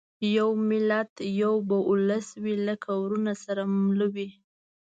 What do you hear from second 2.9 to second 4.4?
وروڼه سره مله وي